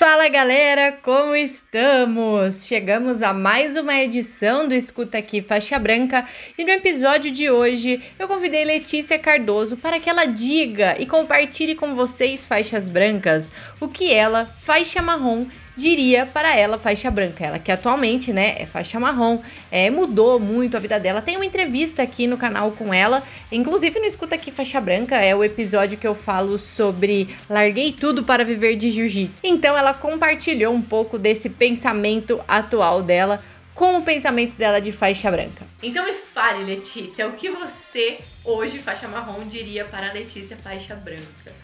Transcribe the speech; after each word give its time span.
Fala 0.00 0.30
galera, 0.30 0.92
como 1.02 1.36
estamos? 1.36 2.64
Chegamos 2.64 3.20
a 3.20 3.34
mais 3.34 3.76
uma 3.76 3.94
edição 4.00 4.66
do 4.66 4.72
Escuta 4.72 5.18
Aqui 5.18 5.42
Faixa 5.42 5.78
Branca 5.78 6.26
e 6.56 6.64
no 6.64 6.70
episódio 6.70 7.30
de 7.30 7.50
hoje 7.50 8.02
eu 8.18 8.26
convidei 8.26 8.64
Letícia 8.64 9.18
Cardoso 9.18 9.76
para 9.76 10.00
que 10.00 10.08
ela 10.08 10.24
diga 10.24 10.96
e 10.98 11.04
compartilhe 11.04 11.74
com 11.74 11.94
vocês, 11.94 12.46
faixas 12.46 12.88
brancas, 12.88 13.52
o 13.78 13.88
que 13.88 14.10
ela, 14.10 14.46
faixa 14.46 15.02
marrom, 15.02 15.44
diria 15.80 16.26
para 16.26 16.54
ela 16.54 16.78
faixa 16.78 17.10
branca. 17.10 17.44
Ela 17.44 17.58
que 17.58 17.72
atualmente, 17.72 18.32
né, 18.32 18.54
é 18.58 18.66
faixa 18.66 19.00
marrom, 19.00 19.40
é, 19.70 19.90
mudou 19.90 20.38
muito 20.38 20.76
a 20.76 20.80
vida 20.80 21.00
dela. 21.00 21.22
Tem 21.22 21.36
uma 21.36 21.46
entrevista 21.46 22.02
aqui 22.02 22.26
no 22.26 22.36
canal 22.36 22.72
com 22.72 22.92
ela, 22.92 23.22
inclusive 23.50 23.98
no 23.98 24.04
Escuta 24.04 24.34
Aqui 24.34 24.50
Faixa 24.50 24.80
Branca, 24.80 25.16
é 25.16 25.34
o 25.34 25.42
episódio 25.42 25.96
que 25.98 26.06
eu 26.06 26.14
falo 26.14 26.58
sobre 26.58 27.34
larguei 27.48 27.92
tudo 27.92 28.22
para 28.22 28.44
viver 28.44 28.76
de 28.76 28.90
jiu-jitsu. 28.90 29.40
Então 29.42 29.76
ela 29.76 29.94
compartilhou 29.94 30.72
um 30.72 30.82
pouco 30.82 31.18
desse 31.18 31.48
pensamento 31.48 32.40
atual 32.46 33.02
dela 33.02 33.42
com 33.74 33.96
o 33.96 34.02
pensamento 34.02 34.56
dela 34.56 34.78
de 34.80 34.92
faixa 34.92 35.30
branca. 35.30 35.66
Então 35.82 36.04
me 36.04 36.12
fale, 36.12 36.64
Letícia, 36.64 37.26
o 37.26 37.32
que 37.32 37.48
você, 37.48 38.18
hoje, 38.44 38.78
faixa 38.78 39.08
marrom, 39.08 39.46
diria 39.46 39.86
para 39.86 40.10
a 40.10 40.12
Letícia 40.12 40.56
faixa 40.56 40.94
branca? 40.94 41.54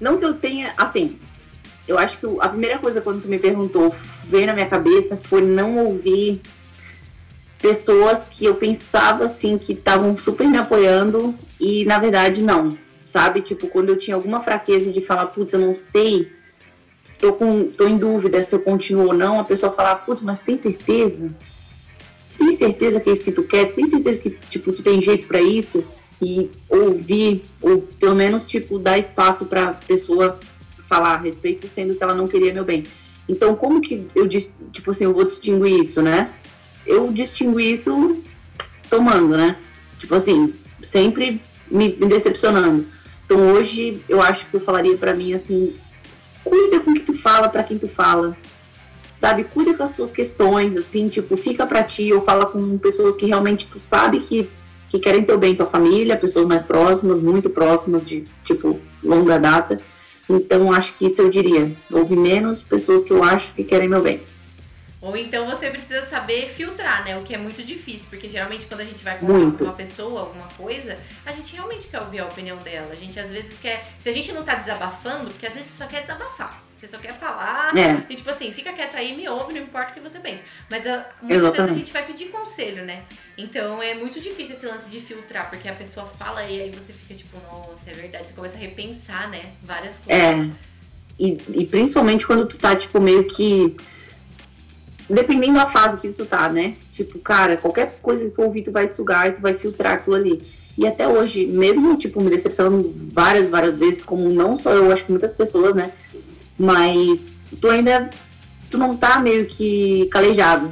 Não 0.00 0.18
que 0.18 0.24
eu 0.24 0.34
tenha, 0.34 0.74
assim, 0.76 1.18
eu 1.86 1.98
acho 1.98 2.18
que 2.18 2.26
a 2.40 2.48
primeira 2.48 2.78
coisa 2.78 3.00
quando 3.00 3.22
tu 3.22 3.28
me 3.28 3.38
perguntou 3.38 3.94
veio 4.24 4.46
na 4.46 4.54
minha 4.54 4.66
cabeça 4.66 5.16
foi 5.16 5.42
não 5.42 5.78
ouvir 5.78 6.40
pessoas 7.60 8.26
que 8.30 8.44
eu 8.44 8.54
pensava 8.54 9.24
assim 9.24 9.56
que 9.58 9.72
estavam 9.72 10.16
super 10.16 10.46
me 10.48 10.58
apoiando 10.58 11.34
e 11.60 11.84
na 11.84 11.98
verdade 11.98 12.42
não, 12.42 12.76
sabe? 13.04 13.40
Tipo, 13.40 13.68
quando 13.68 13.88
eu 13.88 13.98
tinha 13.98 14.14
alguma 14.14 14.40
fraqueza 14.40 14.92
de 14.92 15.00
falar, 15.00 15.26
putz, 15.26 15.52
eu 15.52 15.60
não 15.60 15.74
sei, 15.74 16.30
tô, 17.18 17.32
com, 17.32 17.64
tô 17.64 17.86
em 17.86 17.96
dúvida 17.96 18.42
se 18.42 18.54
eu 18.54 18.60
continuo 18.60 19.06
ou 19.06 19.14
não, 19.14 19.40
a 19.40 19.44
pessoa 19.44 19.72
falar, 19.72 19.96
putz, 19.96 20.22
mas 20.22 20.40
tem 20.40 20.56
certeza? 20.56 21.34
Tu 22.30 22.38
tem 22.38 22.52
certeza 22.52 23.00
que 23.00 23.08
é 23.08 23.12
isso 23.12 23.24
que 23.24 23.32
tu 23.32 23.44
quer? 23.44 23.66
Tu 23.66 23.74
tem 23.76 23.86
certeza 23.86 24.20
que, 24.20 24.30
tipo, 24.30 24.72
tu 24.72 24.82
tem 24.82 25.00
jeito 25.00 25.26
para 25.26 25.40
isso? 25.40 25.84
E 26.20 26.50
ouvir, 26.68 27.44
ou 27.60 27.82
pelo 27.82 28.14
menos, 28.14 28.46
tipo, 28.46 28.78
dar 28.78 28.98
espaço 28.98 29.46
pra 29.46 29.72
pessoa 29.72 30.38
falar 30.86 31.14
a 31.14 31.18
respeito, 31.18 31.68
sendo 31.68 31.94
que 31.94 32.02
ela 32.02 32.14
não 32.14 32.28
queria 32.28 32.52
meu 32.52 32.64
bem. 32.64 32.86
Então, 33.28 33.56
como 33.56 33.80
que 33.80 34.06
eu, 34.14 34.28
tipo 34.28 34.90
assim, 34.90 35.04
eu 35.04 35.12
vou 35.12 35.24
distinguir 35.24 35.80
isso, 35.80 36.00
né? 36.00 36.30
Eu 36.86 37.12
distingo 37.12 37.58
isso 37.58 38.22
tomando, 38.88 39.36
né? 39.36 39.56
Tipo 39.98 40.14
assim, 40.14 40.54
sempre 40.82 41.40
me, 41.68 41.88
me 41.88 42.06
decepcionando. 42.06 42.86
Então, 43.24 43.52
hoje, 43.52 44.02
eu 44.08 44.22
acho 44.22 44.46
que 44.46 44.54
eu 44.56 44.60
falaria 44.60 44.96
para 44.96 45.14
mim 45.14 45.34
assim, 45.34 45.74
cuida 46.44 46.78
com 46.78 46.92
o 46.92 46.94
que 46.94 47.00
tu 47.00 47.14
fala, 47.14 47.48
para 47.48 47.64
quem 47.64 47.78
tu 47.78 47.88
fala. 47.88 48.36
Sabe? 49.20 49.44
Cuida 49.44 49.74
com 49.74 49.82
as 49.82 49.92
tuas 49.92 50.12
questões, 50.12 50.76
assim, 50.76 51.08
tipo, 51.08 51.36
fica 51.36 51.66
para 51.66 51.82
ti 51.82 52.12
ou 52.12 52.22
fala 52.22 52.46
com 52.46 52.78
pessoas 52.78 53.16
que 53.16 53.26
realmente 53.26 53.66
tu 53.66 53.80
sabe 53.80 54.20
que, 54.20 54.48
que 54.88 55.00
querem 55.00 55.24
teu 55.24 55.38
bem, 55.38 55.56
tua 55.56 55.66
família, 55.66 56.16
pessoas 56.16 56.46
mais 56.46 56.62
próximas, 56.62 57.18
muito 57.18 57.50
próximas 57.50 58.04
de, 58.04 58.24
tipo, 58.44 58.78
longa 59.02 59.38
data 59.38 59.80
então, 60.28 60.72
acho 60.72 60.96
que 60.96 61.06
isso 61.06 61.22
eu 61.22 61.30
diria. 61.30 61.70
Houve 61.90 62.16
menos 62.16 62.62
pessoas 62.62 63.04
que 63.04 63.12
eu 63.12 63.22
acho 63.22 63.54
que 63.54 63.62
querem 63.62 63.88
meu 63.88 64.02
bem. 64.02 64.22
Ou 65.06 65.16
então 65.16 65.46
você 65.46 65.70
precisa 65.70 66.02
saber 66.02 66.48
filtrar, 66.48 67.04
né? 67.04 67.16
O 67.16 67.22
que 67.22 67.34
é 67.34 67.38
muito 67.38 67.62
difícil, 67.62 68.08
porque 68.10 68.28
geralmente 68.28 68.66
quando 68.66 68.80
a 68.80 68.84
gente 68.84 69.04
vai 69.04 69.18
conversar 69.18 69.58
com 69.58 69.64
uma 69.64 69.72
pessoa, 69.72 70.20
alguma 70.20 70.48
coisa, 70.48 70.98
a 71.24 71.32
gente 71.32 71.54
realmente 71.54 71.86
quer 71.88 72.00
ouvir 72.00 72.18
a 72.18 72.26
opinião 72.26 72.56
dela. 72.58 72.88
A 72.92 72.96
gente 72.96 73.18
às 73.20 73.30
vezes 73.30 73.56
quer. 73.58 73.86
Se 74.00 74.08
a 74.08 74.12
gente 74.12 74.32
não 74.32 74.42
tá 74.42 74.56
desabafando, 74.56 75.30
porque 75.30 75.46
às 75.46 75.54
vezes 75.54 75.68
você 75.68 75.84
só 75.84 75.88
quer 75.88 76.00
desabafar. 76.02 76.66
Você 76.76 76.88
só 76.88 76.98
quer 76.98 77.14
falar 77.14 77.74
é. 77.74 78.04
e, 78.10 78.16
tipo 78.16 78.28
assim, 78.28 78.52
fica 78.52 78.70
quieto 78.70 78.96
aí, 78.96 79.16
me 79.16 79.26
ouve, 79.26 79.54
não 79.54 79.62
importa 79.62 79.92
o 79.92 79.94
que 79.94 80.00
você 80.00 80.18
pensa. 80.18 80.42
Mas 80.68 80.86
a, 80.86 80.94
ah, 80.94 81.06
muitas 81.22 81.38
Exatamente. 81.38 81.56
vezes 81.56 81.70
a 81.70 81.78
gente 81.78 81.92
vai 81.92 82.04
pedir 82.04 82.26
conselho, 82.26 82.84
né? 82.84 83.04
Então 83.38 83.82
é 83.82 83.94
muito 83.94 84.20
difícil 84.20 84.56
esse 84.56 84.66
lance 84.66 84.90
de 84.90 85.00
filtrar, 85.00 85.48
porque 85.48 85.68
a 85.68 85.72
pessoa 85.72 86.04
fala 86.06 86.44
e 86.44 86.60
aí 86.60 86.70
você 86.70 86.92
fica 86.92 87.14
tipo, 87.14 87.38
nossa, 87.38 87.90
é 87.90 87.94
verdade. 87.94 88.26
Você 88.26 88.34
começa 88.34 88.56
a 88.56 88.60
repensar, 88.60 89.30
né? 89.30 89.40
Várias 89.62 89.98
coisas. 89.98 90.22
É. 90.22 90.50
E, 91.18 91.38
e 91.54 91.64
principalmente 91.64 92.26
quando 92.26 92.46
tu 92.46 92.58
tá, 92.58 92.76
tipo, 92.76 93.00
meio 93.00 93.24
que. 93.24 93.74
Dependendo 95.08 95.54
da 95.54 95.66
fase 95.66 95.98
que 95.98 96.08
tu 96.08 96.26
tá, 96.26 96.48
né? 96.48 96.74
Tipo, 96.92 97.18
cara, 97.18 97.56
qualquer 97.56 97.98
coisa 98.02 98.24
que 98.24 98.30
tu 98.32 98.42
ouvir, 98.42 98.62
tu 98.62 98.72
vai 98.72 98.88
sugar 98.88 99.28
e 99.28 99.32
tu 99.32 99.40
vai 99.40 99.54
filtrar 99.54 99.94
aquilo 99.94 100.16
ali. 100.16 100.42
E 100.76 100.86
até 100.86 101.08
hoje, 101.08 101.46
mesmo, 101.46 101.96
tipo, 101.96 102.20
me 102.20 102.28
decepcionando 102.28 102.92
várias, 103.12 103.48
várias 103.48 103.76
vezes, 103.76 104.04
como 104.04 104.28
não 104.28 104.56
só 104.56 104.72
eu, 104.72 104.92
acho 104.92 105.04
que 105.04 105.10
muitas 105.10 105.32
pessoas, 105.32 105.74
né? 105.74 105.92
Mas 106.58 107.40
tu 107.60 107.68
ainda 107.68 108.10
tu 108.70 108.78
não 108.78 108.96
tá 108.96 109.18
meio 109.18 109.46
que 109.46 110.06
calejado. 110.06 110.70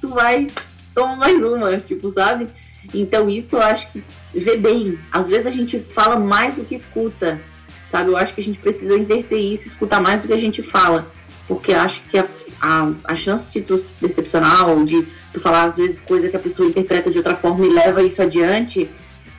Tu 0.00 0.08
vai, 0.08 0.48
toma 0.94 1.16
mais 1.16 1.42
uma, 1.42 1.78
tipo, 1.78 2.10
sabe? 2.10 2.48
Então 2.94 3.28
isso 3.28 3.56
eu 3.56 3.62
acho 3.62 3.90
que 3.92 4.02
vê 4.34 4.56
bem. 4.56 4.98
Às 5.10 5.28
vezes 5.28 5.46
a 5.46 5.50
gente 5.50 5.78
fala 5.80 6.18
mais 6.18 6.54
do 6.54 6.64
que 6.64 6.74
escuta, 6.74 7.40
sabe? 7.90 8.10
Eu 8.10 8.16
acho 8.16 8.34
que 8.34 8.40
a 8.40 8.44
gente 8.44 8.58
precisa 8.58 8.96
inverter 8.96 9.38
isso, 9.38 9.66
escutar 9.66 10.00
mais 10.00 10.20
do 10.20 10.28
que 10.28 10.34
a 10.34 10.38
gente 10.38 10.62
fala. 10.62 11.10
Porque 11.48 11.72
acho 11.74 12.02
que 12.04 12.18
a, 12.18 12.26
a, 12.60 12.92
a 13.04 13.16
chance 13.16 13.50
de 13.50 13.60
tu 13.60 13.76
se 13.76 14.00
decepcionar 14.00 14.68
ou 14.68 14.84
de 14.84 15.06
tu 15.32 15.40
falar 15.40 15.64
às 15.64 15.76
vezes 15.76 16.00
coisa 16.00 16.28
que 16.28 16.36
a 16.36 16.40
pessoa 16.40 16.68
interpreta 16.68 17.10
de 17.10 17.18
outra 17.18 17.36
forma 17.36 17.66
e 17.66 17.70
leva 17.70 18.02
isso 18.02 18.22
adiante, 18.22 18.90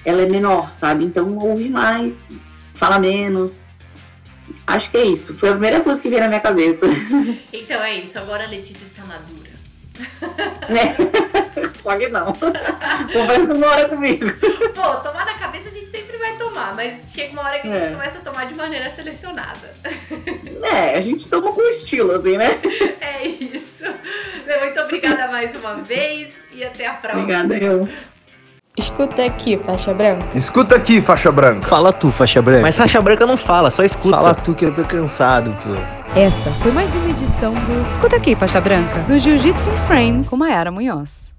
ela 0.04 0.22
é 0.22 0.30
menor, 0.30 0.74
sabe? 0.74 1.06
Então 1.06 1.38
ouve 1.38 1.70
mais, 1.70 2.16
fala 2.74 3.00
menos, 3.00 3.64
Acho 4.66 4.90
que 4.92 4.98
é 4.98 5.06
isso. 5.06 5.36
Foi 5.38 5.50
a 5.50 5.54
primeira 5.54 5.82
coisa 5.82 6.02
que 6.02 6.10
veio 6.10 6.22
na 6.22 6.28
minha 6.28 6.40
cabeça. 6.40 6.86
Então 7.54 7.82
é 7.82 7.96
isso. 7.96 8.20
Agora 8.20 8.44
a 8.44 8.48
Letícia 8.48 8.84
está 8.84 9.04
madura. 9.06 9.52
Né? 10.70 10.96
Só 11.80 11.98
que 11.98 12.10
não. 12.10 12.34
Conversa 12.34 13.54
uma 13.54 13.68
hora 13.68 13.90
comigo. 13.90 14.26
Pô, 14.76 14.96
tomar 14.98 15.26
na 15.26 15.36
cabeça 15.36 15.70
a 15.70 15.72
gente 15.72 15.90
sempre 15.90 16.18
vai 16.18 16.36
tomar, 16.36 16.76
mas 16.76 17.12
chega 17.12 17.32
uma 17.32 17.44
hora 17.44 17.60
que 17.60 17.68
a 17.68 17.74
gente 17.74 17.88
é. 17.88 17.92
começa 17.92 18.18
a 18.18 18.22
tomar 18.22 18.46
de 18.46 18.54
maneira 18.54 18.92
selecionada. 18.92 19.74
É, 20.64 20.98
a 20.98 21.02
gente 21.02 21.28
toma 21.28 21.52
com 21.52 21.62
estilo, 21.62 22.12
assim, 22.14 22.38
né? 22.38 22.60
É 23.02 23.28
isso. 23.28 23.84
Muito 24.62 24.80
obrigada 24.82 25.28
mais 25.28 25.56
uma 25.56 25.76
vez 25.76 26.46
e 26.54 26.64
até 26.64 26.88
a 26.88 26.94
próxima. 26.94 27.24
Obrigada, 27.24 27.58
eu. 27.58 27.88
Escuta 28.78 29.24
aqui, 29.24 29.56
faixa 29.56 29.94
branca. 29.94 30.26
Escuta 30.34 30.76
aqui, 30.76 31.00
faixa 31.02 31.32
branca. 31.32 31.62
Fala 31.68 31.94
tu, 31.94 32.10
faixa 32.12 32.42
branca. 32.42 32.62
Mas 32.62 32.76
faixa 32.76 33.00
branca 33.02 33.26
não 33.26 33.38
fala, 33.38 33.70
só 33.70 33.84
escuta. 33.84 34.16
Fala 34.16 34.34
tu 34.34 34.56
que 34.56 34.66
eu 34.66 34.74
tô 34.74 34.84
cansado, 34.84 35.56
pô. 35.64 36.20
Essa 36.20 36.50
foi 36.52 36.72
mais 36.72 36.94
uma 36.96 37.10
edição 37.10 37.52
do 37.52 37.90
Escuta 37.90 38.16
aqui, 38.16 38.36
faixa 38.36 38.60
branca, 38.60 39.00
do 39.08 39.20
Jiu-Jitsu 39.20 39.70
in 39.70 39.88
Frames 39.88 40.30
com 40.30 40.38
Mayara 40.38 40.72
Munhoz. 40.72 41.34